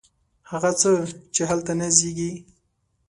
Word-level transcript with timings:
هغه 0.51 0.71
څه، 0.79 0.89
چې 1.35 1.41
هلته 1.49 1.71
نه 1.79 1.87
زیږي 1.97 2.31